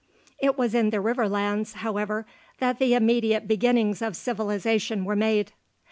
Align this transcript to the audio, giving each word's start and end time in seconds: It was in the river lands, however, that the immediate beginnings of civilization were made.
It 0.39 0.57
was 0.57 0.73
in 0.73 0.89
the 0.89 0.99
river 0.99 1.29
lands, 1.29 1.73
however, 1.73 2.25
that 2.57 2.79
the 2.79 2.95
immediate 2.95 3.47
beginnings 3.47 4.01
of 4.01 4.15
civilization 4.15 5.05
were 5.05 5.15
made. 5.15 5.51